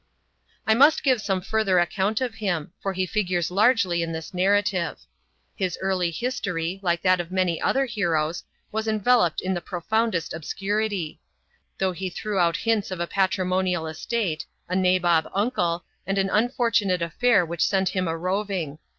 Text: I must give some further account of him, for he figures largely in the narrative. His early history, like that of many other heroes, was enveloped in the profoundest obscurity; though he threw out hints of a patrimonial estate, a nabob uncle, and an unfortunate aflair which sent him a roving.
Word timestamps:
I 0.65 0.73
must 0.73 1.03
give 1.03 1.21
some 1.21 1.41
further 1.41 1.77
account 1.77 2.21
of 2.21 2.33
him, 2.33 2.73
for 2.81 2.93
he 2.93 3.05
figures 3.05 3.51
largely 3.51 4.01
in 4.01 4.11
the 4.13 4.27
narrative. 4.33 4.97
His 5.55 5.77
early 5.79 6.09
history, 6.09 6.79
like 6.81 7.03
that 7.03 7.19
of 7.19 7.31
many 7.31 7.61
other 7.61 7.85
heroes, 7.85 8.43
was 8.71 8.87
enveloped 8.87 9.41
in 9.41 9.53
the 9.53 9.61
profoundest 9.61 10.33
obscurity; 10.33 11.19
though 11.77 11.91
he 11.91 12.09
threw 12.09 12.39
out 12.39 12.57
hints 12.57 12.89
of 12.89 12.99
a 12.99 13.05
patrimonial 13.05 13.85
estate, 13.85 14.43
a 14.67 14.75
nabob 14.75 15.29
uncle, 15.35 15.85
and 16.07 16.17
an 16.17 16.31
unfortunate 16.31 17.01
aflair 17.01 17.47
which 17.47 17.61
sent 17.61 17.89
him 17.89 18.07
a 18.07 18.17
roving. 18.17 18.79